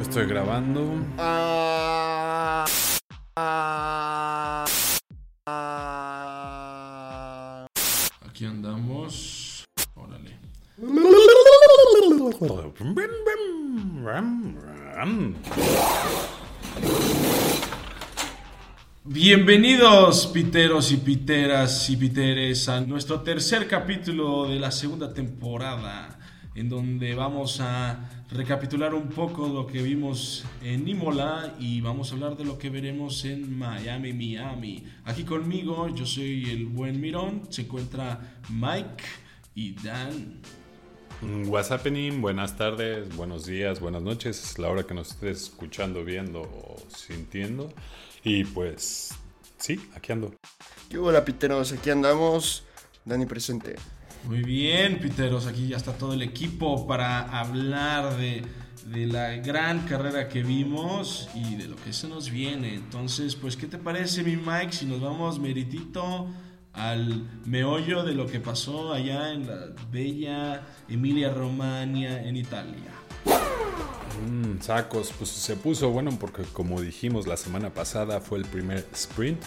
[0.00, 0.96] Estoy grabando.
[1.16, 2.66] Ah,
[3.36, 4.66] ah,
[5.46, 5.96] ah.
[8.26, 9.64] Aquí andamos.
[9.94, 10.36] Órale.
[19.04, 26.18] Bienvenidos, piteros y piteras y piteres, a nuestro tercer capítulo de la segunda temporada,
[26.54, 32.16] en donde vamos a recapitular un poco lo que vimos en Imola y vamos a
[32.16, 34.84] hablar de lo que veremos en Miami, Miami.
[35.04, 39.04] Aquí conmigo, yo soy el buen Mirón, se encuentra Mike
[39.54, 40.42] y Dan.
[41.20, 42.20] What's happening?
[42.20, 47.72] Buenas tardes, buenos días, buenas noches, la hora que nos estés escuchando, viendo o sintiendo.
[48.22, 49.16] Y pues,
[49.56, 50.32] sí, aquí ando.
[50.88, 51.72] ¿Qué hola, piteros?
[51.72, 52.62] Aquí andamos.
[53.04, 53.74] Dani presente.
[54.24, 58.42] Muy bien, Piteros, aquí ya está todo el equipo para hablar de,
[58.86, 62.74] de la gran carrera que vimos y de lo que se nos viene.
[62.74, 66.28] Entonces, pues, ¿qué te parece, mi Mike, si nos vamos meritito
[66.78, 72.90] al meollo de lo que pasó allá en la bella Emilia Romagna en Italia?
[74.26, 78.86] Mm, sacos, pues se puso bueno porque como dijimos la semana pasada fue el primer
[78.92, 79.42] sprint.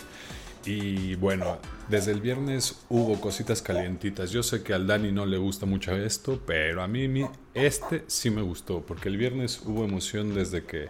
[0.64, 1.58] Y bueno,
[1.90, 4.30] desde el viernes hubo cositas calientitas.
[4.30, 8.30] Yo sé que al Dani no le gusta mucho esto, pero a mí este sí
[8.30, 10.90] me gustó, porque el viernes hubo emoción desde que,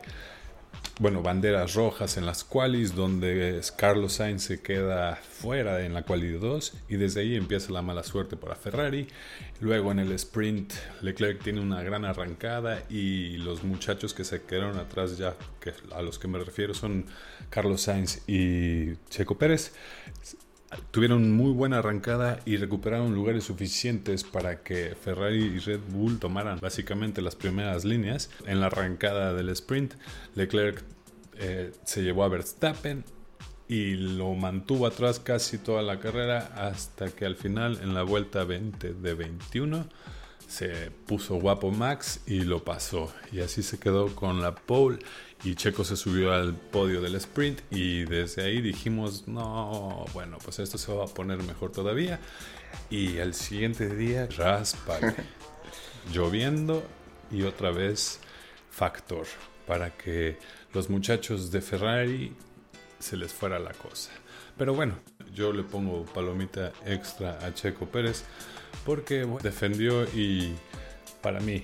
[1.00, 6.32] bueno, banderas rojas en las qualis, donde Carlos Sainz se queda fuera en la quali
[6.32, 9.08] 2 y desde ahí empieza la mala suerte para Ferrari.
[9.60, 14.78] Luego en el sprint Leclerc tiene una gran arrancada y los muchachos que se quedaron
[14.78, 17.06] atrás ya, que a los que me refiero son
[17.50, 19.74] Carlos Sainz y Checo Pérez,
[20.92, 26.60] tuvieron muy buena arrancada y recuperaron lugares suficientes para que Ferrari y Red Bull tomaran
[26.60, 28.30] básicamente las primeras líneas.
[28.46, 29.94] En la arrancada del sprint,
[30.36, 30.84] Leclerc
[31.38, 33.04] eh, se llevó a Verstappen
[33.68, 38.44] y lo mantuvo atrás casi toda la carrera hasta que al final en la vuelta
[38.44, 39.88] 20 de 21
[40.52, 43.14] se puso guapo Max y lo pasó.
[43.32, 45.00] Y así se quedó con la pole
[45.44, 50.60] y Checo se subió al podio del sprint y desde ahí dijimos, no, bueno, pues
[50.60, 52.20] esto se va a poner mejor todavía.
[52.90, 55.00] Y al siguiente día, raspa,
[56.14, 56.84] lloviendo
[57.32, 58.20] y otra vez
[58.70, 59.26] factor
[59.66, 60.38] para que
[60.74, 62.36] los muchachos de Ferrari
[63.00, 64.12] se les fuera la cosa.
[64.58, 64.96] Pero bueno,
[65.34, 68.24] yo le pongo palomita extra a Checo Pérez
[68.86, 70.54] porque bueno, defendió y
[71.22, 71.64] para mí,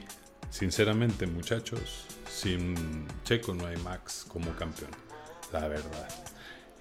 [0.50, 2.06] sinceramente muchachos,
[2.38, 4.92] sin Checo no hay Max como campeón,
[5.52, 6.08] la verdad.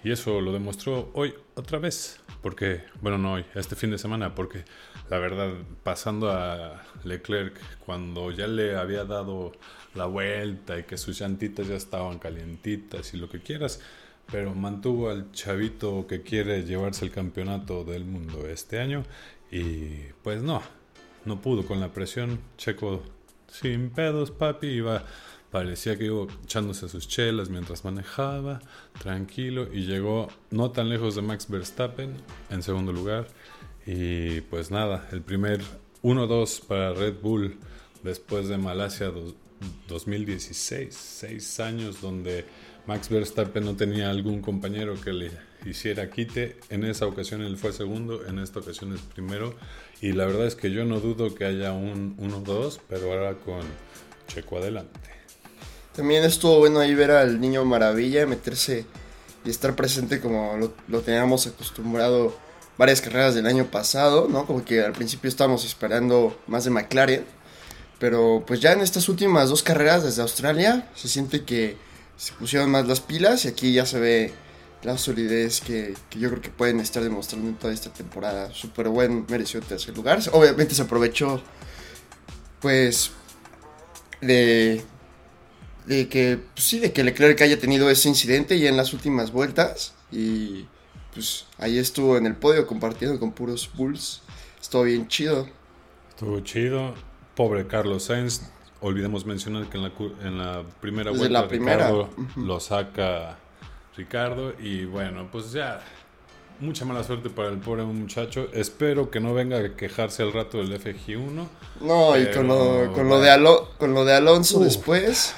[0.05, 4.35] Y eso lo demostró hoy otra vez, porque, bueno, no hoy, este fin de semana,
[4.35, 4.65] porque
[5.09, 9.53] la verdad, pasando a Leclerc, cuando ya le había dado
[9.95, 13.81] la vuelta y que sus llantitas ya estaban calientitas y lo que quieras,
[14.31, 19.05] pero mantuvo al chavito que quiere llevarse el campeonato del mundo este año
[19.51, 20.61] y pues no,
[21.25, 22.41] no pudo con la presión.
[22.59, 23.03] Checo
[23.49, 25.05] sin pedos, papi, iba,
[25.51, 28.61] parecía que iba echándose sus chelas mientras manejaba,
[29.01, 32.15] tranquilo, y llegó no tan lejos de Max Verstappen
[32.51, 33.29] en segundo lugar.
[33.87, 35.61] Y pues nada, el primer
[36.03, 37.57] 1-2 para Red Bull
[38.03, 39.35] después de Malasia dos-
[39.89, 42.45] 2016, seis años donde
[42.87, 45.31] Max Verstappen no tenía algún compañero que le
[45.65, 46.59] hiciera quite.
[46.69, 49.55] En esa ocasión él fue segundo, en esta ocasión es primero.
[50.03, 53.63] Y la verdad es que yo no dudo que haya un 1-2, pero ahora con
[54.29, 55.16] Checo adelante.
[55.97, 58.85] También estuvo bueno ahí ver al niño maravilla meterse
[59.47, 60.59] y estar presente como
[60.89, 62.37] lo, teníamos acostumbrado
[62.77, 64.45] varias carreras del año pasado, ¿no?
[64.45, 67.25] Como que al principio estábamos esperando más de McLaren,
[67.99, 71.79] pero pues ya en estas últimas dos carreras desde Australia se siente que
[72.19, 74.35] se pusieron más las pilas y aquí ya se ve
[74.83, 78.53] la solidez que, que yo creo que pueden estar demostrando en toda esta temporada.
[78.53, 80.21] Súper buen, mereció tercer lugar.
[80.33, 81.41] Obviamente se aprovechó,
[82.61, 83.13] pues,
[84.21, 84.85] de,
[85.87, 89.33] de que, pues sí, de que Leclerc haya tenido ese incidente ya en las últimas
[89.33, 89.95] vueltas.
[90.11, 90.67] Y
[91.15, 94.23] pues ahí estuvo en el podio compartiendo con puros Bulls.
[94.61, 95.49] Estuvo bien chido.
[96.11, 96.95] Estuvo chido.
[97.35, 98.43] Pobre Carlos Sainz.
[98.81, 99.93] Olvidemos mencionar que en la,
[100.23, 101.89] en la primera Desde vuelta la primera.
[101.89, 103.39] Ricardo lo saca
[103.97, 104.55] Ricardo.
[104.61, 105.81] Y bueno, pues ya.
[106.59, 108.49] Mucha mala suerte para el pobre muchacho.
[108.55, 111.47] Espero que no venga a quejarse al rato del FG1.
[111.83, 113.31] No, y con lo, con lo, de.
[113.31, 114.65] Alo- con lo de Alonso Uf.
[114.65, 115.35] después.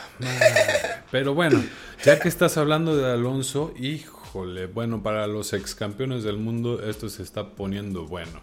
[1.10, 1.62] Pero bueno,
[2.04, 7.08] ya que estás hablando de Alonso, Híjole, bueno, para los ex campeones del mundo esto
[7.08, 8.40] se está poniendo bueno.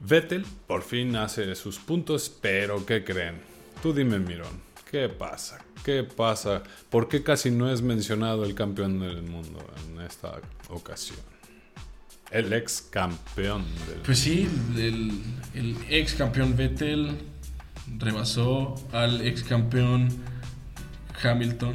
[0.00, 3.40] Vettel por fin hace sus puntos, pero ¿qué creen?
[3.82, 4.60] Tú dime, Mirón,
[4.90, 5.64] ¿qué pasa?
[5.84, 6.62] ¿Qué pasa?
[6.90, 11.18] ¿Por qué casi no es mencionado el campeón del mundo en esta ocasión?
[12.30, 15.22] El ex campeón del Pues sí, el,
[15.54, 17.16] el ex campeón Vettel
[17.98, 20.08] rebasó al ex campeón
[21.22, 21.74] Hamilton.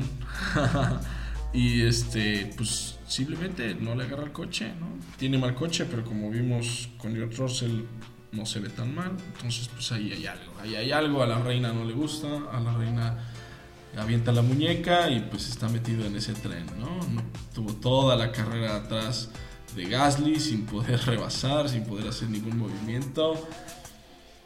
[1.53, 4.87] y este, pues simplemente no le agarra el coche, ¿no?
[5.17, 7.81] Tiene mal coche, pero como vimos con George Russell
[8.31, 9.11] no se ve tan mal.
[9.35, 10.53] Entonces, pues ahí hay algo.
[10.61, 11.23] Ahí hay algo.
[11.23, 12.27] A la reina no le gusta.
[12.51, 13.17] A la reina
[13.97, 16.99] avienta la muñeca y pues está metido en ese tren, ¿no?
[17.09, 17.23] no
[17.53, 19.31] tuvo toda la carrera atrás
[19.75, 23.47] de Gasly sin poder rebasar, sin poder hacer ningún movimiento.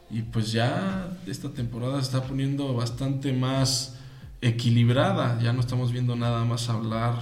[0.09, 3.97] Y pues ya esta temporada se está poniendo bastante más
[4.41, 5.39] equilibrada.
[5.41, 7.21] Ya no estamos viendo nada más hablar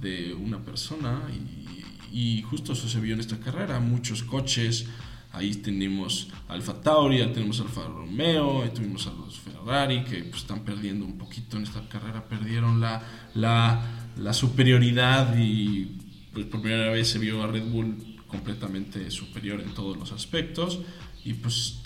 [0.00, 1.20] de una persona.
[1.30, 3.78] Y, y justo eso se vio en esta carrera.
[3.80, 4.86] Muchos coches.
[5.32, 10.42] Ahí tenemos Alfa Tauri, ahí tenemos Alfa Romeo, ahí tuvimos a los Ferrari que pues,
[10.42, 12.24] están perdiendo un poquito en esta carrera.
[12.28, 13.02] Perdieron la,
[13.34, 13.82] la,
[14.16, 16.03] la superioridad y
[16.34, 20.80] pues, por primera vez se vio a Red Bull completamente superior en todos los aspectos.
[21.24, 21.80] Y pues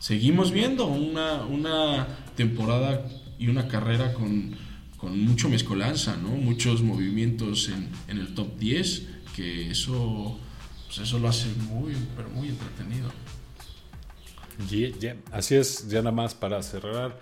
[0.00, 2.06] seguimos viendo una, una
[2.36, 3.06] temporada
[3.38, 4.54] y una carrera con,
[4.98, 6.28] con mucho mezcolanza, ¿no?
[6.28, 10.38] muchos movimientos en, en, el top 10, que eso,
[10.86, 13.10] pues eso lo hace muy, pero muy entretenido.
[14.70, 15.16] Yeah, yeah.
[15.32, 17.18] Así es, ya nada más para cerrar.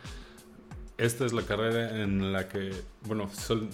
[0.98, 2.72] Esta es la carrera en la que,
[3.06, 3.70] bueno, sol,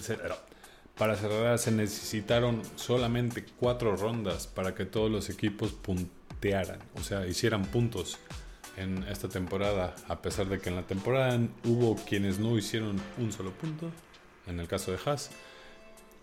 [0.98, 7.26] para cerrar se necesitaron solamente cuatro rondas para que todos los equipos puntearan, o sea,
[7.26, 8.18] hicieran puntos
[8.76, 13.32] en esta temporada, a pesar de que en la temporada hubo quienes no hicieron un
[13.32, 13.90] solo punto,
[14.46, 15.30] en el caso de Haas,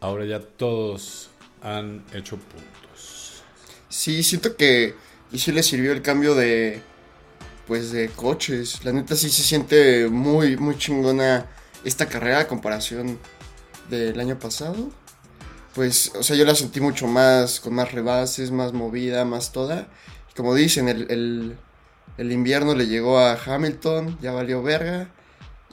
[0.01, 1.30] ahora ya todos
[1.62, 3.44] han hecho puntos.
[3.89, 4.95] Sí, siento que
[5.31, 6.81] y sí le sirvió el cambio de
[7.68, 8.86] pues de coches.
[8.86, 11.48] La neta sí se siente muy muy chingona
[11.83, 13.19] esta carrera a comparación
[13.90, 14.90] del año pasado.
[15.74, 19.88] Pues, o sea, yo la sentí mucho más, con más rebases, más movida, más toda.
[20.36, 21.56] Como dicen, el, el,
[22.18, 25.10] el invierno le llegó a Hamilton, ya valió verga.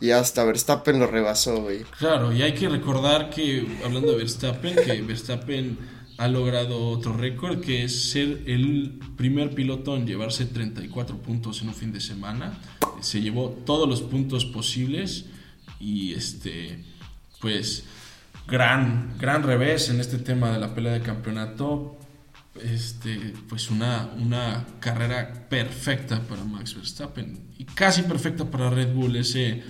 [0.00, 1.84] Y hasta Verstappen lo rebasó, güey.
[1.96, 5.78] Claro, y hay que recordar que, hablando de Verstappen, que Verstappen
[6.18, 11.68] ha logrado otro récord, que es ser el primer piloto en llevarse 34 puntos en
[11.68, 12.58] un fin de semana.
[13.00, 15.26] Se llevó todos los puntos posibles
[15.78, 16.84] y este,
[17.40, 17.84] pues,
[18.46, 21.98] gran, gran revés en este tema de la pelea de campeonato.
[22.62, 29.16] Este, pues una, una carrera perfecta para Max Verstappen y casi perfecta para Red Bull.
[29.16, 29.62] Ese,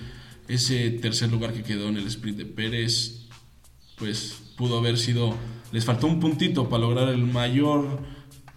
[0.48, 3.28] ese tercer lugar que quedó en el sprint de Pérez,
[3.98, 5.34] pues pudo haber sido.
[5.70, 8.00] Les faltó un puntito para lograr el mayor,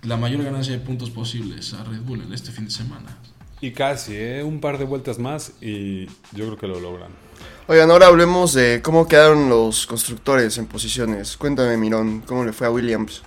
[0.03, 3.17] la mayor ganancia de puntos posibles a Red Bull en este fin de semana.
[3.62, 4.44] Y casi, ¿eh?
[4.44, 7.25] un par de vueltas más y yo creo que lo logran.
[7.67, 11.35] Oigan, ahora hablemos de cómo quedaron los constructores en posiciones.
[11.35, 13.23] Cuéntame, Mirón, ¿cómo le fue a Williams?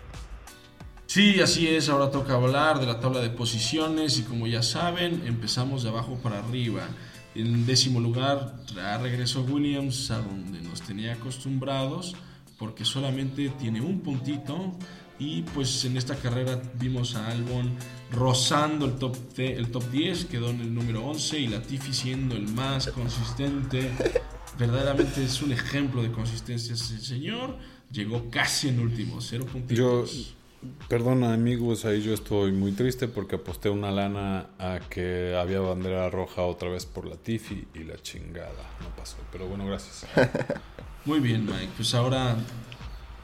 [1.07, 5.25] Sí, así es, ahora toca hablar de la tabla de posiciones y como ya saben,
[5.27, 6.87] empezamos de abajo para arriba.
[7.35, 12.15] En décimo lugar ya regresó Williams a donde nos tenía acostumbrados
[12.61, 14.73] porque solamente tiene un puntito
[15.19, 17.73] y pues en esta carrera vimos a Albon
[18.13, 22.49] rozando el top, el top 10, quedó en el número 11 y Latifi siendo el
[22.49, 23.91] más consistente.
[24.59, 27.57] Verdaderamente es un ejemplo de consistencia ese señor.
[27.91, 29.79] Llegó casi en último, 0 puntitos.
[29.79, 30.05] Yo,
[30.89, 36.11] perdona amigos, ahí yo estoy muy triste porque aposté una lana a que había bandera
[36.11, 39.17] roja otra vez por Latifi y la chingada no pasó.
[39.31, 40.07] Pero bueno, gracias.
[41.05, 41.71] Muy bien, Mike.
[41.77, 42.37] Pues ahora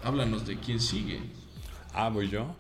[0.03, 1.21] háblanos de quién sigue.
[1.93, 2.55] Ah, voy yo.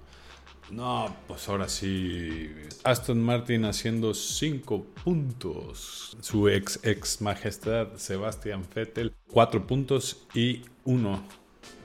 [0.74, 2.52] No, pues ahora sí.
[2.82, 6.16] Aston Martin haciendo 5 puntos.
[6.20, 11.22] Su ex ex majestad Sebastian Vettel 4 puntos y uno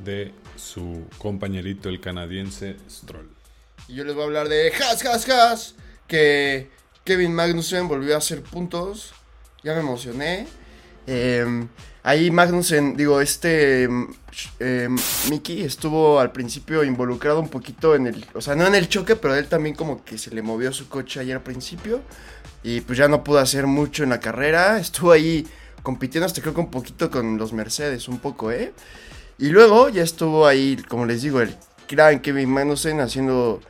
[0.03, 3.29] de su compañerito el canadiense Stroll.
[3.87, 5.75] Y yo les voy a hablar de Has Has Has
[6.07, 6.71] que
[7.03, 9.13] Kevin Magnussen volvió a hacer puntos.
[9.63, 10.47] Ya me emocioné.
[11.11, 11.65] Eh,
[12.03, 13.89] ahí Magnussen, digo, este
[14.59, 14.89] eh,
[15.27, 19.15] Mickey estuvo al principio involucrado un poquito en el, o sea, no en el choque,
[19.15, 22.01] pero él también como que se le movió su coche ayer al principio
[22.61, 25.47] y pues ya no pudo hacer mucho en la carrera, estuvo ahí
[25.81, 28.71] compitiendo hasta creo que un poquito con los Mercedes, un poco, ¿eh?
[29.39, 31.55] Y luego ya estuvo ahí, como les digo, el
[31.89, 33.61] gran Kevin Magnussen haciendo,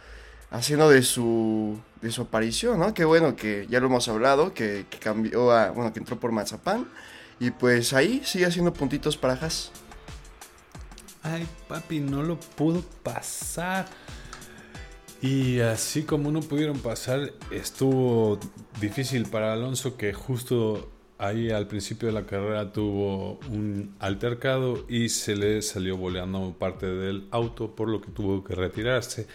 [0.51, 2.93] haciendo de su, de su aparición, ¿no?
[2.93, 6.85] Qué bueno que ya lo hemos hablado, que, cambió bueno, que entró por Mazapán.
[7.39, 9.71] Y pues ahí sigue haciendo puntitos para Haas.
[11.23, 13.87] ay papi, no lo pudo pasar.
[15.21, 18.39] Y así como no pudieron pasar, estuvo
[18.79, 25.09] difícil para Alonso que justo ahí al principio de la carrera tuvo un altercado y
[25.09, 29.27] se le salió boleando parte del auto por lo que tuvo que retirarse.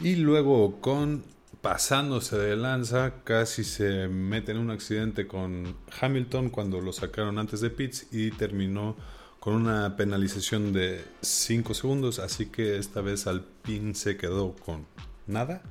[0.00, 1.24] Y luego con
[1.60, 7.60] pasándose de lanza, casi se mete en un accidente con Hamilton cuando lo sacaron antes
[7.60, 8.96] de pits y terminó
[9.38, 14.86] con una penalización de 5 segundos, así que esta vez Alpine se quedó con
[15.26, 15.62] nada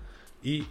[0.44, 0.66] y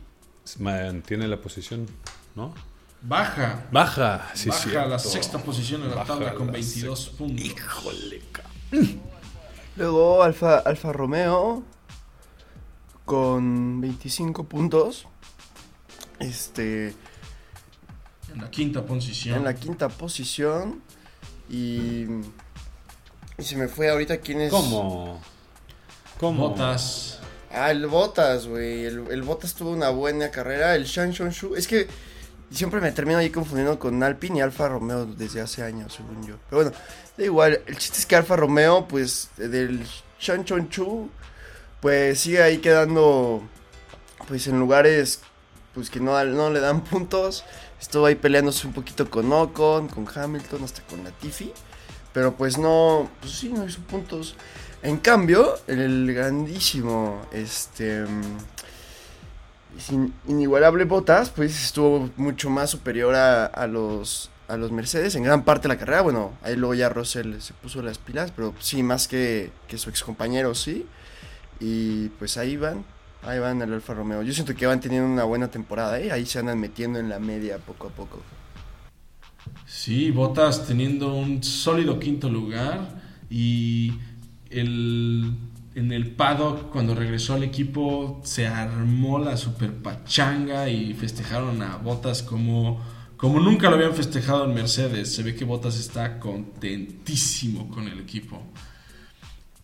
[0.59, 1.87] mantiene la posición,
[2.35, 2.55] ¿no?
[3.02, 3.67] Baja.
[3.73, 7.45] Baja, sí, Baja a la sexta posición en la tabla con 22 puntos.
[7.47, 8.23] Híjole,
[9.76, 11.62] Luego Alfa, Alfa Romeo
[13.11, 15.09] con 25 puntos.
[16.21, 16.95] Este.
[18.33, 19.38] En la quinta posición.
[19.38, 20.81] En la quinta posición.
[21.49, 22.05] Y.
[23.37, 24.52] Y se me fue ahorita quién es.
[24.52, 25.21] ¿Cómo?
[26.21, 26.50] ¿Cómo?
[26.50, 27.19] Botas.
[27.50, 28.85] Ah, el Botas, güey.
[28.85, 30.76] El, el Botas tuvo una buena carrera.
[30.76, 31.57] El Shang Shu.
[31.57, 31.88] Es que
[32.52, 36.37] siempre me termino ahí confundiendo con Alpine y Alfa Romeo desde hace años, según yo.
[36.49, 36.79] Pero bueno,
[37.19, 37.61] da igual.
[37.67, 39.85] El chiste es que Alfa Romeo, pues, del
[40.21, 41.11] Shang Chu,
[41.80, 43.42] pues sigue ahí quedando,
[44.28, 45.20] pues, en lugares,
[45.75, 47.44] pues, que no, no le dan puntos.
[47.80, 51.52] Estuvo ahí peleándose un poquito con Ocon, con Hamilton, hasta con Latifi.
[52.12, 54.34] Pero pues no, pues sí, no hizo puntos.
[54.82, 58.04] En cambio, el grandísimo, este,
[60.26, 65.44] inigualable Botas, pues estuvo mucho más superior a, a, los, a los Mercedes en gran
[65.44, 66.02] parte de la carrera.
[66.02, 69.90] Bueno, ahí luego ya Russell se puso las pilas, pero sí, más que, que su
[69.90, 70.87] ex compañero, sí.
[71.61, 72.85] Y pues ahí van,
[73.23, 74.23] ahí van el Alfa Romeo.
[74.23, 76.11] Yo siento que van teniendo una buena temporada, ¿eh?
[76.11, 78.21] ahí se andan metiendo en la media poco a poco.
[79.67, 83.00] Sí, Botas teniendo un sólido quinto lugar
[83.31, 83.93] y
[84.50, 85.33] el,
[85.75, 91.76] en el paddock cuando regresó al equipo se armó la super pachanga y festejaron a
[91.76, 92.81] Botas como,
[93.17, 95.14] como nunca lo habían festejado en Mercedes.
[95.14, 98.43] Se ve que Botas está contentísimo con el equipo.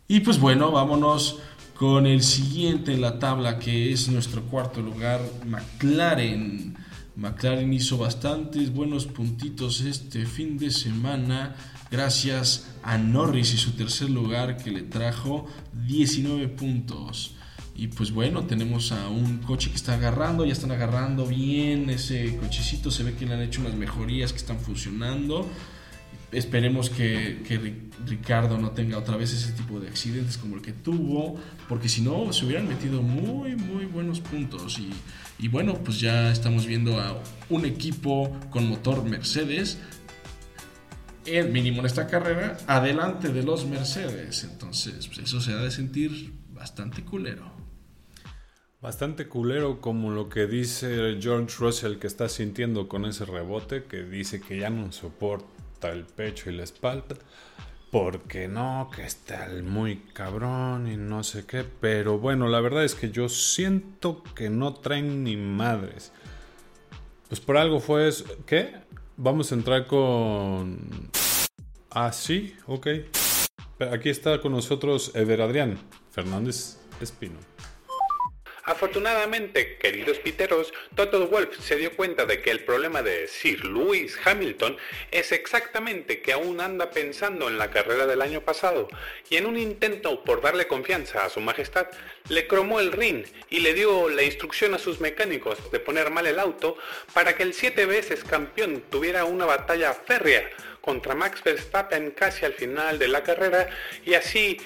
[0.08, 1.40] Y pues bueno, vámonos
[1.78, 6.74] con el siguiente en la tabla que es nuestro cuarto lugar, McLaren.
[7.16, 11.54] McLaren hizo bastantes buenos puntitos este fin de semana
[11.90, 15.46] gracias a Norris y su tercer lugar que le trajo
[15.86, 17.34] 19 puntos.
[17.74, 22.36] Y pues bueno, tenemos a un coche que está agarrando, ya están agarrando bien ese
[22.36, 25.46] cochecito, se ve que le han hecho unas mejorías que están funcionando.
[26.32, 31.40] Esperemos que, Ricardo no tenga otra vez ese tipo de accidentes como el que tuvo,
[31.68, 34.78] porque si no se hubieran metido muy, muy buenos puntos.
[34.78, 34.90] Y,
[35.38, 39.78] y bueno, pues ya estamos viendo a un equipo con motor Mercedes
[41.26, 44.44] el mínimo en esta carrera, adelante de los Mercedes.
[44.44, 47.50] Entonces, pues eso se ha de sentir bastante culero.
[48.80, 54.04] Bastante culero como lo que dice George Russell que está sintiendo con ese rebote, que
[54.04, 55.55] dice que ya no soporta
[55.90, 57.16] el pecho y la espalda,
[57.90, 62.94] porque no, que está muy cabrón y no sé qué, pero bueno, la verdad es
[62.94, 66.12] que yo siento que no traen ni madres.
[67.28, 68.24] Pues por algo fue eso.
[68.46, 68.74] ¿Qué?
[69.16, 71.10] Vamos a entrar con...
[71.90, 72.86] Ah, sí, ok.
[73.90, 75.78] Aquí está con nosotros Ever Adrián
[76.10, 77.55] Fernández Espino.
[78.66, 84.18] Afortunadamente, queridos piteros, Toto Wolf se dio cuenta de que el problema de Sir Lewis
[84.24, 84.76] Hamilton
[85.12, 88.88] es exactamente que aún anda pensando en la carrera del año pasado
[89.30, 91.86] y en un intento por darle confianza a su majestad,
[92.28, 96.26] le cromó el ring y le dio la instrucción a sus mecánicos de poner mal
[96.26, 96.76] el auto
[97.14, 102.54] para que el siete veces campeón tuviera una batalla férrea contra Max Verstappen casi al
[102.54, 103.68] final de la carrera
[104.04, 104.56] y así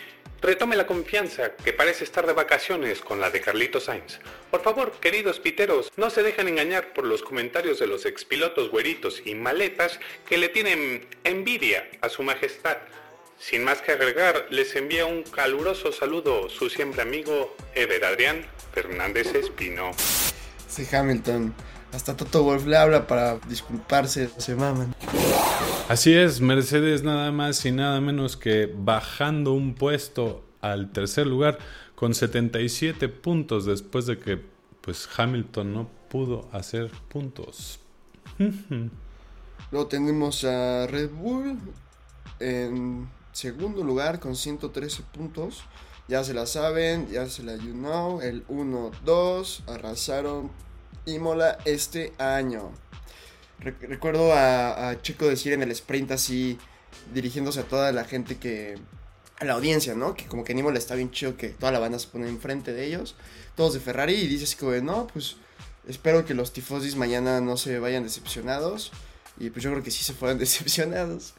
[0.40, 4.20] retome la confianza que parece estar de vacaciones con la de Carlito Sainz.
[4.50, 9.22] Por favor, queridos piteros, no se dejen engañar por los comentarios de los expilotos güeritos
[9.24, 12.78] y maletas que le tienen envidia a su majestad.
[13.38, 19.34] Sin más que agregar, les envía un caluroso saludo su siempre amigo Ever Adrián Fernández
[19.34, 19.92] Espino.
[20.68, 21.54] Sí, Hamilton.
[21.92, 24.94] Hasta Toto Wolf le habla para disculparse, se maman.
[25.90, 31.58] Así es, Mercedes nada más y nada menos que bajando un puesto al tercer lugar
[31.96, 34.40] con 77 puntos después de que
[34.82, 37.80] pues Hamilton no pudo hacer puntos.
[39.72, 41.58] Luego tenemos a Red Bull
[42.38, 45.64] en segundo lugar con 113 puntos.
[46.06, 48.20] Ya se la saben, ya se la you.
[48.22, 50.52] El 1-2 arrasaron
[51.04, 52.70] Imola este año.
[53.60, 56.58] Recuerdo a, a, Chico decir en el sprint así,
[57.12, 58.78] dirigiéndose a toda la gente que,
[59.38, 60.14] a la audiencia, ¿no?
[60.14, 62.86] Que como que Aníbal está bien chido que toda la banda se pone enfrente de
[62.86, 63.16] ellos,
[63.56, 65.36] todos de Ferrari, y dices como de, no, pues
[65.88, 68.92] espero que los tifosis mañana no se vayan decepcionados.
[69.38, 71.34] Y pues yo creo que sí se fueron decepcionados.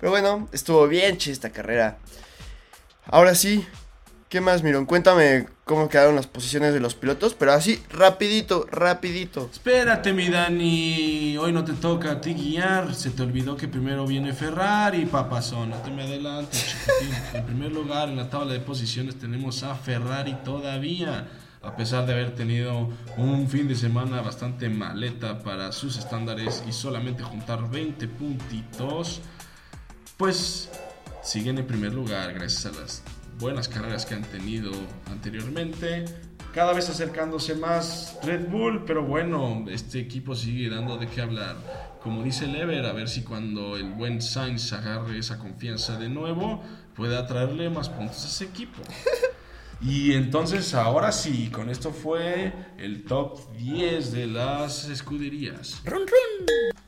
[0.00, 1.98] Pero bueno, estuvo bien chida esta carrera.
[3.06, 3.66] Ahora sí,
[4.28, 4.86] ¿qué más, Miron?
[4.86, 9.48] Cuéntame cómo quedaron las posiciones de los pilotos, pero así, rapidito, rapidito.
[9.52, 11.36] Espérate, mi Dani.
[11.38, 12.94] Hoy no te toca a ti guiar.
[12.94, 15.70] Se te olvidó que primero viene Ferrari, papazón.
[15.70, 16.76] No te me adelantes.
[17.32, 21.28] En primer lugar, en la tabla de posiciones tenemos a Ferrari todavía.
[21.62, 26.72] A pesar de haber tenido un fin de semana bastante maleta para sus estándares y
[26.72, 29.22] solamente juntar 20 puntitos,
[30.18, 30.68] pues
[31.22, 33.02] siguen en primer lugar gracias a las
[33.38, 34.72] buenas carreras que han tenido
[35.10, 36.04] anteriormente.
[36.52, 41.56] Cada vez acercándose más Red Bull, pero bueno, este equipo sigue dando de qué hablar.
[42.00, 46.62] Como dice Lever, a ver si cuando el buen Sainz agarre esa confianza de nuevo,
[46.94, 48.82] puede atraerle más puntos a ese equipo.
[49.80, 55.82] Y entonces ahora sí, con esto fue el top 10 de las escuderías.
[55.84, 56.83] ¡Run, run!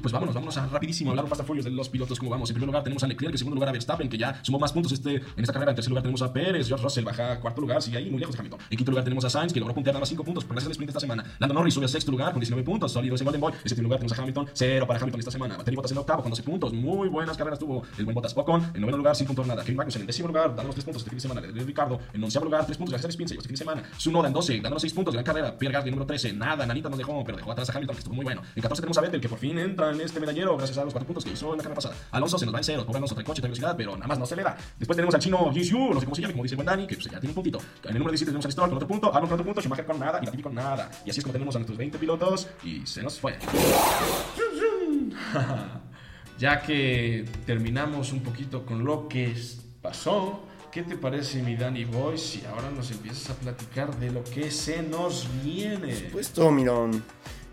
[0.00, 2.50] Pues vámonos, vámonos a rapidísimo hablar un pastafolios de los pilotos, cómo vamos.
[2.50, 4.72] En primer lugar tenemos a Leclerc, en segundo lugar a Verstappen, que ya sumó más
[4.72, 5.72] puntos este, en esta carrera.
[5.72, 8.34] En tercer lugar tenemos a Pérez, George Russell baja cuarto lugar, sigue ahí muy lejos
[8.34, 8.60] de Hamilton.
[8.70, 10.68] En quinto lugar tenemos a Sainz, que logró puntear nada más 5 puntos por gracias
[10.68, 11.24] al sprint esta semana.
[11.38, 13.52] Lando Norris sube a sexto lugar con 19 puntos, sólido ese Golden Boy.
[13.52, 15.56] En séptimo lugar tenemos a Hamilton, cero para Hamilton esta semana.
[15.56, 18.36] Valtteri Bottas en octavo con 12 puntos, muy buenas carreras tuvo el buen Bottas.
[18.36, 19.62] Ocon en noveno lugar sin puntuar nada.
[19.62, 21.40] Kevin Magnussen en décimo lugar dando los 3 puntos este fin de semana.
[21.40, 23.82] De Ricardo en onceavo lugar 3 puntos gracias a Spince este fin de semana.
[24.26, 25.56] En 12 dando los 6 puntos, gran carrera.
[25.56, 28.14] Pierre Gasly número 13, nada, Nanita nos dejó, pero dejó atrás a Hamilton que estuvo
[28.14, 28.42] muy bueno.
[28.54, 30.92] En 14 tenemos a Vettel que por fin entra en este medallero gracias a los
[30.92, 31.94] 4 puntos que hizo en la carrera pasada.
[32.10, 34.18] Alonso se nos va en cero, pobre Alonso trae coche, trae velocidad, pero nada más
[34.18, 34.56] no se le da.
[34.78, 36.86] Después tenemos al chino Yu, no sé cómo se llama, como dice el buen Dani,
[36.86, 37.58] que pues, ya tiene un puntito.
[37.84, 39.86] En el número 17 tenemos a Stroll con otro punto, Alonso con otro punto, Schumacher
[39.86, 40.90] con nada y Latifi con nada.
[41.04, 43.38] Y así es como tenemos a nuestros 20 pilotos y se nos fue.
[46.38, 49.34] ya que terminamos un poquito con lo que
[49.82, 54.22] pasó, ¿qué te parece mi Danny Boy si ahora nos empiezas a platicar de lo
[54.24, 56.08] que se nos viene?
[56.12, 57.02] Pues todo, Mirón.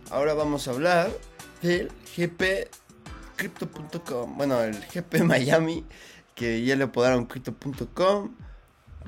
[0.09, 1.09] Ahora vamos a hablar
[1.61, 2.69] del GP
[3.35, 4.37] Crypto.com.
[4.37, 5.85] Bueno, el GP Miami,
[6.35, 8.31] que ya le apodaron Crypto.com.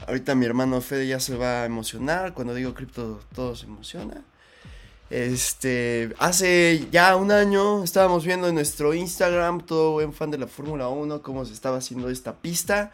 [0.08, 2.34] Ahorita mi hermano Fede ya se va a emocionar.
[2.34, 4.24] Cuando digo cripto, todo se emociona.
[5.10, 10.46] Este, hace ya un año estábamos viendo en nuestro Instagram, todo buen fan de la
[10.48, 12.92] Fórmula 1, cómo se estaba haciendo esta pista.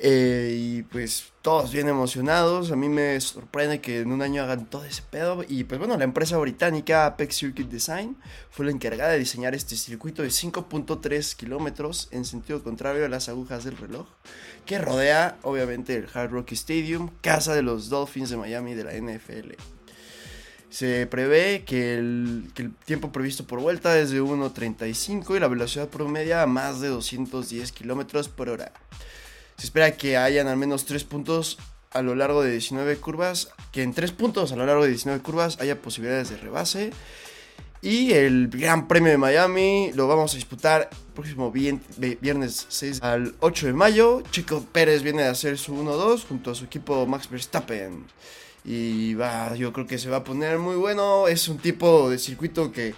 [0.00, 2.70] Eh, y pues todos bien emocionados.
[2.70, 5.44] A mí me sorprende que en un año hagan todo ese pedo.
[5.48, 8.16] Y pues bueno, la empresa británica Apex Circuit Design
[8.50, 13.28] fue la encargada de diseñar este circuito de 5.3 kilómetros en sentido contrario a las
[13.28, 14.06] agujas del reloj,
[14.64, 18.92] que rodea obviamente el Hard Rock Stadium, casa de los Dolphins de Miami de la
[18.92, 19.52] NFL.
[20.68, 25.48] Se prevé que el, que el, tiempo previsto por vuelta es de 1.35 y la
[25.48, 28.72] velocidad promedia a más de 210 kilómetros por hora.
[29.56, 31.58] Se espera que hayan al menos 3 puntos
[31.90, 35.22] a lo largo de 19 curvas, que en 3 puntos a lo largo de 19
[35.22, 36.90] curvas haya posibilidades de rebase.
[37.82, 43.34] Y el Gran Premio de Miami lo vamos a disputar el próximo viernes 6 al
[43.40, 44.22] 8 de mayo.
[44.30, 48.06] Chico Pérez viene a hacer su 1-2 junto a su equipo Max Verstappen.
[48.64, 51.28] Y va, yo creo que se va a poner muy bueno.
[51.28, 52.94] Es un tipo de circuito que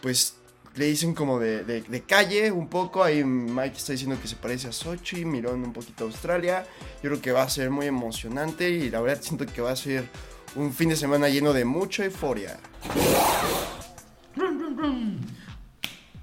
[0.00, 0.34] pues
[0.74, 3.04] le dicen como de, de, de, calle un poco.
[3.04, 6.64] Ahí Mike está diciendo que se parece a Sochi, Mirón un poquito a Australia.
[7.02, 9.76] Yo creo que va a ser muy emocionante y la verdad siento que va a
[9.76, 10.08] ser
[10.54, 12.58] un fin de semana lleno de mucha euforia.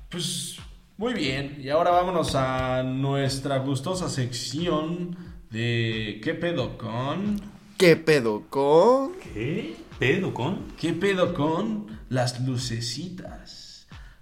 [0.10, 0.58] Pues
[0.98, 5.16] muy bien, y ahora vámonos a nuestra gustosa sección
[5.52, 7.40] de ¿Qué pedo con?
[7.78, 9.14] ¿Qué pedo con?
[9.34, 10.66] ¿Qué pedo con?
[10.80, 13.69] ¿Qué pedo con las lucecitas?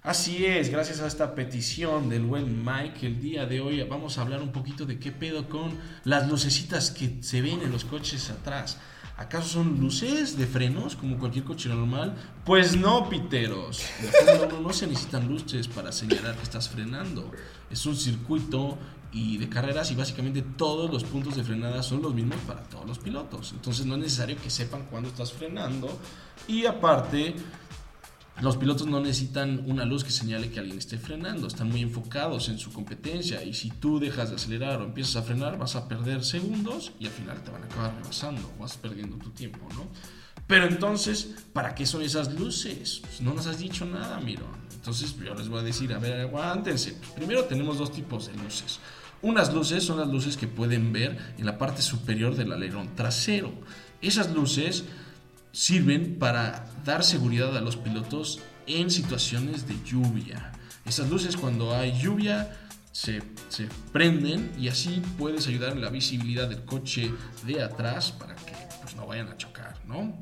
[0.08, 4.22] Así es, gracias a esta petición del buen Mike, el día de hoy vamos a
[4.22, 5.70] hablar un poquito de qué pedo con
[6.04, 8.78] las lucecitas que se ven en los coches atrás.
[9.18, 12.16] ¿Acaso son luces de frenos como cualquier coche normal?
[12.46, 13.82] Pues no, piteros.
[14.46, 17.30] 1 no se necesitan luces para señalar que estás frenando.
[17.70, 18.78] Es un circuito
[19.12, 22.86] y de carreras y básicamente todos los puntos de frenada son los mismos para todos
[22.86, 23.52] los pilotos.
[23.52, 25.98] Entonces no es necesario que sepan cuándo estás frenando.
[26.46, 27.34] Y aparte,
[28.40, 32.48] los pilotos no necesitan una luz que señale que alguien esté frenando, están muy enfocados
[32.48, 35.88] en su competencia y si tú dejas de acelerar o empiezas a frenar vas a
[35.88, 39.88] perder segundos y al final te van a acabar rebasando, vas perdiendo tu tiempo, ¿no?
[40.46, 43.00] Pero entonces, ¿para qué son esas luces?
[43.02, 44.46] Pues no nos has dicho nada, Miro.
[44.72, 46.96] Entonces yo les voy a decir, a ver, aguántense.
[47.14, 48.80] Primero tenemos dos tipos de luces.
[49.20, 53.52] Unas luces son las luces que pueden ver en la parte superior del alerón trasero.
[54.00, 54.84] Esas luces
[55.58, 60.52] sirven para dar seguridad a los pilotos en situaciones de lluvia.
[60.86, 62.56] Esas luces cuando hay lluvia
[62.92, 67.10] se, se, prenden y así puedes ayudar en la visibilidad del coche
[67.44, 70.16] de atrás para que pues, no vayan a chocar, ¿no?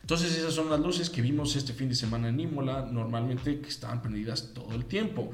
[0.00, 3.68] Entonces esas son las luces que vimos este fin de semana en Imola, normalmente que
[3.68, 5.30] estaban prendidas todo el tiempo.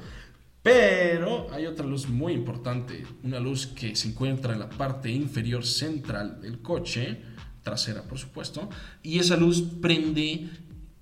[0.61, 5.65] Pero hay otra luz muy importante, una luz que se encuentra en la parte inferior
[5.65, 7.23] central del coche,
[7.65, 8.69] trasera por supuesto,
[9.03, 10.49] y esa luz prende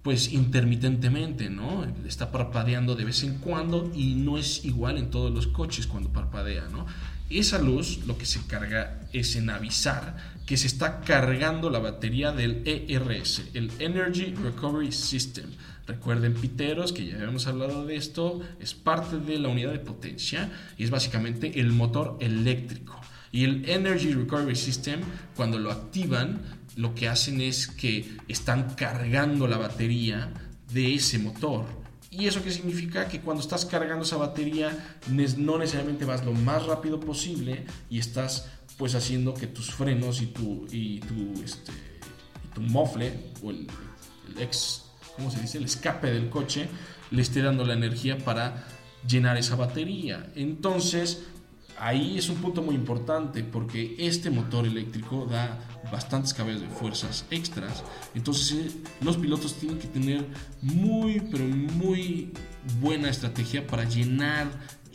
[0.02, 1.86] pues intermitentemente, ¿no?
[2.06, 6.12] Está parpadeando de vez en cuando y no es igual en todos los coches cuando
[6.12, 6.86] parpadea, ¿no?
[7.30, 12.32] Esa luz lo que se carga es en avisar que se está cargando la batería
[12.32, 15.46] del ERS, el Energy Recovery System.
[15.88, 20.52] Recuerden, piteros, que ya habíamos hablado de esto, es parte de la unidad de potencia
[20.78, 23.00] y es básicamente el motor eléctrico.
[23.34, 25.02] Y el Energy Recovery System,
[25.36, 26.40] cuando lo activan,
[26.76, 30.32] lo que hacen es que están cargando la batería
[30.72, 31.66] de ese motor.
[32.12, 33.08] ¿Y eso qué significa?
[33.08, 35.00] Que cuando estás cargando esa batería
[35.38, 40.28] no necesariamente vas lo más rápido posible y estás pues haciendo que tus frenos y
[40.28, 41.72] tu, y tu, este,
[42.54, 43.68] tu mofle o el,
[44.30, 44.84] el ex,
[45.16, 45.58] ¿cómo se dice?
[45.58, 46.68] El escape del coche
[47.10, 48.64] le esté dando la energía para
[49.08, 50.32] llenar esa batería.
[50.36, 51.24] Entonces,
[51.80, 55.60] ahí es un punto muy importante porque este motor eléctrico da
[55.92, 57.84] bastantes caballos de fuerzas extras.
[58.16, 60.26] Entonces eh, los pilotos tienen que tener
[60.62, 62.32] muy, pero muy
[62.80, 64.48] buena estrategia para llenar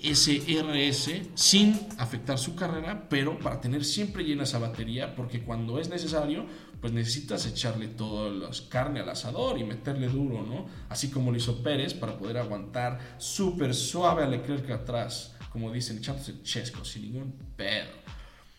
[0.02, 5.80] ese RS sin afectar su carrera, pero para tener siempre llena esa batería, porque cuando
[5.80, 6.46] es necesario,
[6.80, 10.66] pues necesitas echarle toda la carne al asador y meterle duro, ¿no?
[10.88, 15.98] Así como lo hizo Pérez para poder aguantar súper suave a Leclerc atrás como dicen,
[15.98, 17.90] echándose chesco, sin ningún pedo.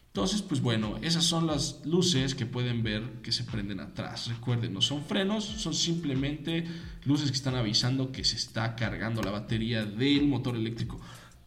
[0.08, 4.28] Entonces, pues bueno, esas son las luces que pueden ver que se prenden atrás.
[4.28, 6.66] Recuerden, no son frenos, son simplemente
[7.06, 11.00] luces que están avisando que se está cargando la batería del motor eléctrico.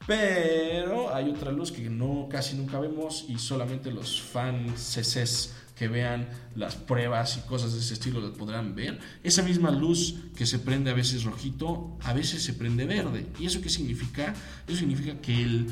[0.07, 5.88] Pero hay otra luz que no casi nunca vemos y solamente los fans CCs que
[5.88, 9.01] vean las pruebas y cosas de ese estilo las podrán ver.
[9.25, 13.27] Esa misma luz que se prende a veces rojito, a veces se prende verde.
[13.40, 14.33] ¿Y eso qué significa?
[14.68, 15.66] Eso significa que el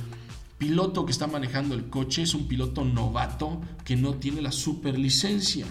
[0.59, 4.99] piloto que está manejando el coche es un piloto novato que no tiene la super
[4.99, 5.67] licencia.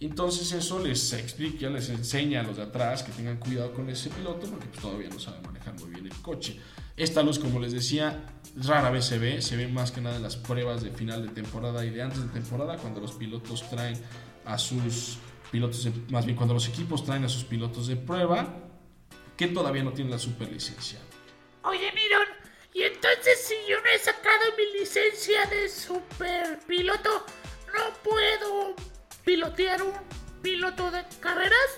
[0.00, 4.08] Entonces eso les explica, les enseña a los de atrás que tengan cuidado con ese
[4.08, 6.58] piloto porque todavía no sabe manejar muy bien el coche.
[6.96, 8.24] Esta luz, como les decía,
[8.56, 11.32] rara vez se ve, se ve más que nada en las pruebas de final de
[11.32, 13.98] temporada y de antes de temporada, cuando los pilotos traen
[14.44, 15.18] a sus
[15.50, 18.54] pilotos, más bien cuando los equipos traen a sus pilotos de prueba,
[19.36, 20.98] que todavía no tienen la superlicencia.
[21.64, 22.26] Oye, Miron,
[22.74, 27.26] y entonces si yo no he sacado mi licencia de superpiloto,
[27.66, 28.74] ¿no puedo
[29.24, 29.92] pilotear un
[30.42, 31.76] piloto de carreras?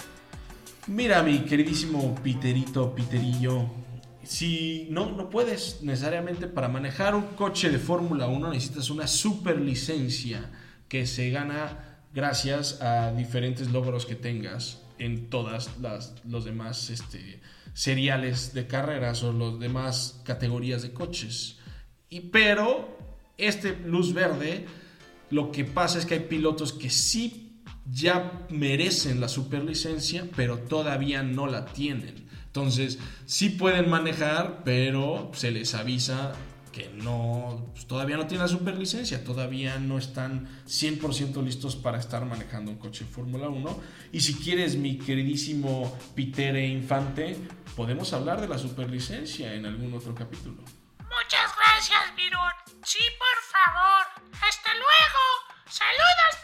[0.86, 3.83] Mira, mi queridísimo Piterito, Piterillo,
[4.24, 9.60] si no, no puedes necesariamente para manejar un coche de Fórmula 1 necesitas una super
[9.60, 10.50] licencia
[10.88, 17.40] que se gana gracias a diferentes logros que tengas en todas las los demás este,
[17.72, 21.58] seriales de carreras o las demás categorías de coches.
[22.08, 22.96] Y, pero
[23.36, 24.66] este luz verde,
[25.30, 27.60] lo que pasa es que hay pilotos que sí
[27.90, 32.28] ya merecen la superlicencia, pero todavía no la tienen.
[32.54, 36.34] Entonces, sí pueden manejar, pero se les avisa
[36.70, 42.24] que no, pues, todavía no tienen la superlicencia, todavía no están 100% listos para estar
[42.24, 43.80] manejando un coche de Fórmula 1.
[44.12, 47.36] Y si quieres, mi queridísimo Pitere Infante,
[47.74, 50.62] podemos hablar de la superlicencia en algún otro capítulo.
[51.00, 52.52] Muchas gracias, Mirun.
[52.84, 54.06] Sí, por favor.
[54.40, 55.22] Hasta luego.
[55.66, 56.38] Saludos,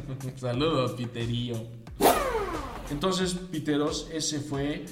[0.00, 0.34] Piteros.
[0.40, 2.37] Saludos, Piterío.
[2.90, 4.84] Entonces, Piteros, ese fue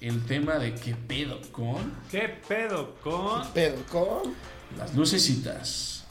[0.00, 1.92] el tema de qué pedo con.
[2.10, 3.42] ¿Qué pedo con?
[3.42, 4.34] ¿Qué pedo con?
[4.78, 6.04] Las lucecitas.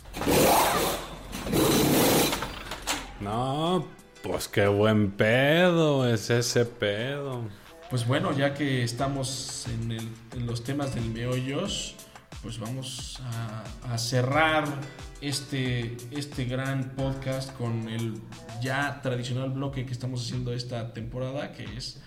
[3.20, 3.88] No,
[4.22, 7.42] pues qué buen pedo es ese pedo.
[7.90, 11.96] Pues bueno, ya que estamos en, el, en los temas del meollos,
[12.42, 14.66] pues vamos a, a, cerrar
[15.24, 18.16] este, este gran podcast con el
[18.62, 22.02] ya tradicional bloque que estamos haciendo esta temporada, que es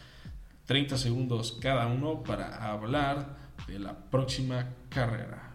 [0.66, 5.54] 30 segundos cada uno para hablar de la próxima carrera.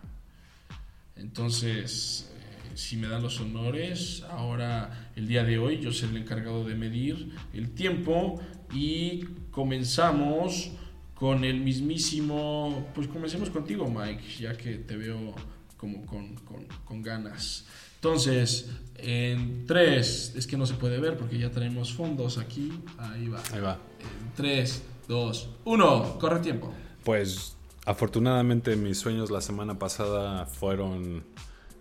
[1.15, 6.17] Entonces, eh, si me dan los honores, ahora el día de hoy yo seré el
[6.17, 8.41] encargado de medir el tiempo
[8.73, 10.71] y comenzamos
[11.13, 15.35] con el mismísimo, pues comencemos contigo Mike, ya que te veo
[15.81, 17.65] como con, con, con ganas.
[17.95, 22.71] Entonces, en 3, es que no se puede ver porque ya tenemos fondos aquí.
[22.99, 23.41] Ahí va.
[23.51, 23.79] Ahí va.
[23.99, 26.19] En 3, 2, 1.
[26.19, 26.71] Corre tiempo.
[27.03, 31.23] Pues afortunadamente mis sueños la semana pasada fueron...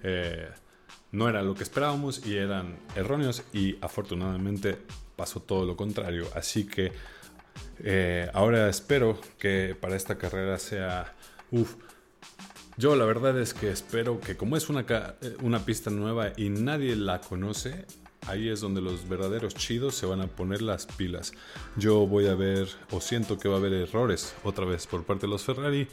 [0.03, 0.49] eh,
[1.13, 4.79] no era lo que esperábamos y eran erróneos y afortunadamente
[5.17, 6.27] pasó todo lo contrario.
[6.35, 6.93] Así que
[7.81, 11.15] eh, ahora espero que para esta carrera sea...
[11.51, 11.75] Uf,
[12.81, 16.49] yo la verdad es que espero que como es una, eh, una pista nueva y
[16.49, 17.85] nadie la conoce,
[18.27, 21.33] ahí es donde los verdaderos chidos se van a poner las pilas.
[21.77, 25.27] Yo voy a ver o siento que va a haber errores otra vez por parte
[25.27, 25.89] de los Ferrari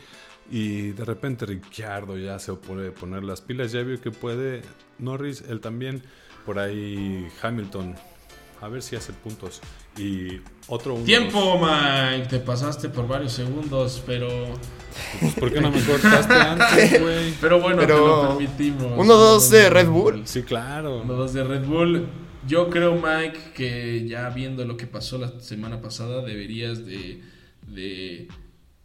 [0.49, 4.61] y de repente Ricciardo ya se puede poner las pilas, ya vio que puede
[4.97, 6.01] Norris, él también,
[6.45, 7.95] por ahí Hamilton,
[8.61, 9.59] a ver si hace puntos
[9.97, 12.27] y otro uno, Tiempo, Mike.
[12.29, 14.27] Te pasaste por varios segundos, pero.
[15.19, 17.33] pues, ¿Por qué no me cortaste antes, güey?
[17.41, 18.93] Pero bueno, Pero- te lo permitimos.
[18.97, 20.21] Uno, dos de Red Bull.
[20.25, 21.01] Sí, claro.
[21.01, 22.07] Uno, dos de Red Bull.
[22.47, 27.21] Yo creo, Mike, que ya viendo lo que pasó la semana pasada, deberías de,
[27.67, 28.29] de,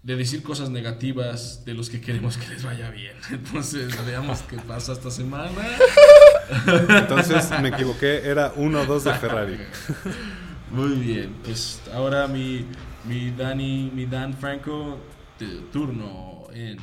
[0.03, 3.13] de decir cosas negativas de los que queremos que les vaya bien.
[3.31, 5.51] Entonces, veamos qué pasa esta semana.
[6.89, 9.59] Entonces me equivoqué, era 1-2 de Ferrari.
[10.73, 12.67] Muy bien, pues ahora mi,
[13.05, 14.99] mi Dani, mi Dan Franco,
[15.37, 16.79] te- turno en...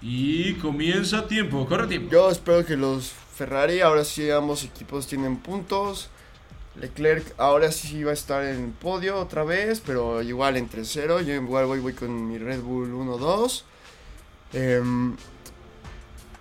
[0.00, 2.10] Y comienza tiempo, corre tiempo.
[2.10, 6.10] Yo espero que los Ferrari, ahora sí ambos equipos tienen puntos.
[6.76, 11.22] Leclerc ahora sí va a estar en podio otra vez, pero igual en 3-0.
[11.24, 13.64] Yo igual voy, voy con mi Red Bull 1-2.
[14.54, 15.16] Em,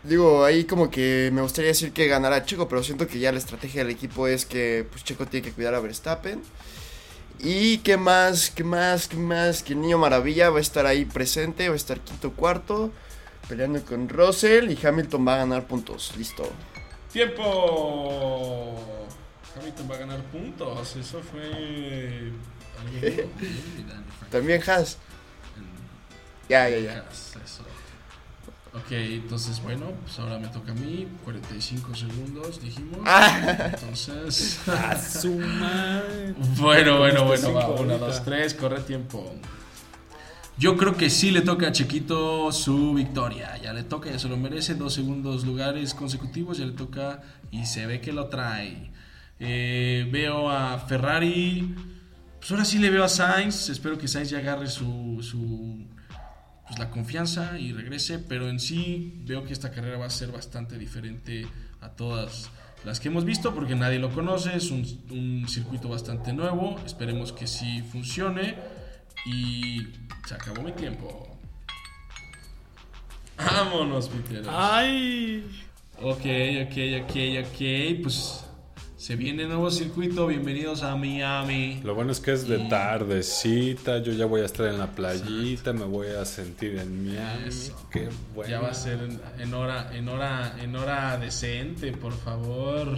[0.03, 3.37] digo, ahí como que me gustaría decir que ganará Checo, pero siento que ya la
[3.37, 6.41] estrategia del equipo es que pues, Checo tiene que cuidar a Verstappen.
[7.39, 11.05] Y qué más, qué más, qué más, que el niño maravilla va a estar ahí
[11.05, 12.91] presente, va a estar quinto cuarto
[13.47, 16.13] peleando con Russell y Hamilton va a ganar puntos.
[16.17, 16.49] Listo.
[17.11, 18.79] Tiempo.
[19.57, 22.31] Hamilton va a ganar puntos, eso fue...
[24.31, 24.97] También Haas.
[26.47, 27.05] Ya, ya, ya.
[27.11, 27.63] Eso.
[28.73, 32.99] Ok, entonces bueno, pues ahora me toca a mí, 45 segundos dijimos.
[33.05, 33.69] Ah.
[33.73, 34.61] Entonces...
[34.67, 36.33] A su madre.
[36.57, 37.67] Bueno, bueno, bueno, va.
[37.67, 39.35] Uno, dos, tres, corre tiempo.
[40.57, 43.57] Yo creo que sí le toca a Chiquito su victoria.
[43.57, 44.75] Ya le toca, ya se lo merece.
[44.75, 48.91] Dos segundos lugares consecutivos, ya le toca y se ve que lo trae.
[49.39, 51.75] Eh, veo a Ferrari.
[52.39, 53.69] Pues ahora sí le veo a Sainz.
[53.69, 55.83] Espero que Sainz ya agarre su, su
[56.67, 58.19] pues la confianza y regrese.
[58.19, 61.47] Pero en sí veo que esta carrera va a ser bastante diferente
[61.81, 62.49] a todas
[62.83, 64.55] las que hemos visto porque nadie lo conoce.
[64.55, 66.79] Es un, un circuito bastante nuevo.
[66.85, 68.55] Esperemos que sí funcione.
[69.25, 69.87] Y
[70.27, 71.27] se acabó mi tiempo.
[73.37, 74.43] Vámonos, Peter.
[74.49, 75.45] ¡Ay!
[76.01, 76.25] Ok,
[76.65, 78.01] ok, ok, ok.
[78.01, 78.45] Pues
[79.01, 80.27] se viene nuevo circuito.
[80.27, 81.81] Bienvenidos a Miami.
[81.83, 85.73] Lo bueno es que es de tardecita, yo ya voy a estar en la playita,
[85.73, 87.47] me voy a sentir en Miami.
[87.47, 87.75] Eso.
[87.91, 88.51] Qué bueno.
[88.51, 92.95] Ya va a ser en, en hora, en hora, en hora decente, por favor.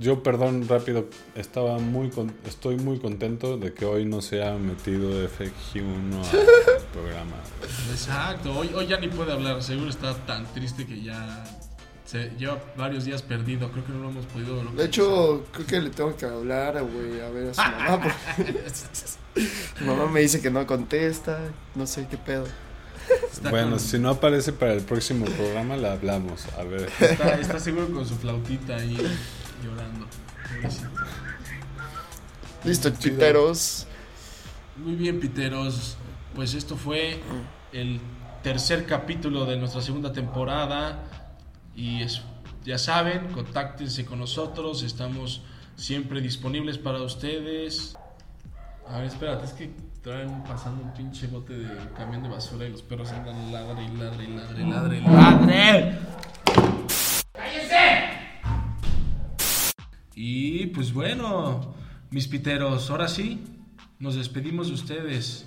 [0.00, 4.56] Yo, perdón, rápido, estaba muy con- estoy muy contento de que hoy no se haya
[4.56, 7.36] metido FX1 al programa.
[7.90, 8.58] Exacto.
[8.58, 9.62] Hoy, hoy ya ni puede hablar.
[9.62, 11.44] Seguro está tan triste que ya
[12.06, 13.70] se lleva varios días perdido.
[13.72, 14.56] Creo que no lo hemos podido.
[14.56, 14.86] De localizar.
[14.86, 18.00] hecho, creo que le tengo que hablar, güey, a ver a su mamá.
[18.36, 18.62] Porque
[19.78, 21.38] su mamá me dice que no contesta.
[21.74, 22.46] No sé qué pedo.
[23.32, 26.46] Está bueno, con- si no aparece para el próximo programa, la hablamos.
[26.58, 26.88] A ver.
[27.00, 28.96] Está, está seguro con su flautita ahí
[29.62, 30.06] llorando.
[30.54, 30.88] Pobrecito.
[32.64, 33.86] Listo, chiteros.
[34.76, 35.96] Muy bien, Piteros.
[36.34, 37.20] Pues esto fue
[37.72, 38.00] el
[38.42, 41.02] tercer capítulo de nuestra segunda temporada.
[41.76, 42.22] Y es-
[42.64, 44.82] ya saben, contáctense con nosotros.
[44.82, 45.42] Estamos
[45.76, 47.96] siempre disponibles para ustedes.
[48.88, 49.70] A ver, espérate, es que
[50.02, 53.96] traen pasando un pinche bote de camión de basura y los perros andan ladre y
[53.96, 55.98] ladre y ladre y ladre y ladre.
[60.14, 61.74] Y pues bueno,
[62.10, 63.44] mis piteros, ahora sí,
[63.98, 65.46] nos despedimos de ustedes.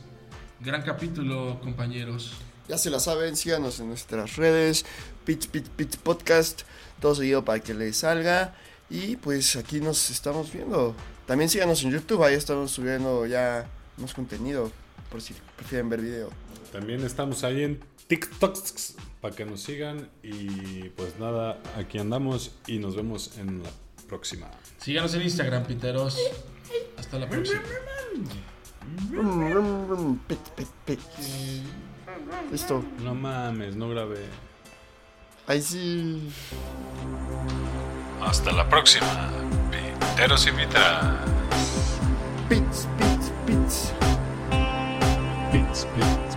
[0.59, 2.33] Gran capítulo, compañeros.
[2.69, 4.86] Ya se la saben, síganos en nuestras redes.
[5.25, 6.62] Pitch, pitch, pitch podcast.
[7.01, 8.53] Todo seguido para que les salga.
[8.91, 10.95] Y pues aquí nos estamos viendo.
[11.25, 12.23] También síganos en YouTube.
[12.23, 14.71] Ahí estamos subiendo ya más contenido.
[15.10, 16.29] Por si prefieren ver video.
[16.71, 18.55] También estamos ahí en TikTok
[19.19, 20.08] para que nos sigan.
[20.21, 23.71] Y pues nada, aquí andamos y nos vemos en la
[24.08, 24.47] próxima.
[24.77, 26.19] Síganos en Instagram, piteros.
[26.97, 27.63] Hasta la próxima.
[30.27, 30.99] Pit, pit, pit.
[32.51, 32.84] Listo.
[33.03, 34.25] No mames, no grabé.
[35.47, 36.32] Ahí sí.
[38.21, 39.29] Hasta la próxima,
[39.99, 41.15] piteros y piteras.
[42.49, 43.93] Pits, pits, pits.
[45.51, 46.28] Pits, pits.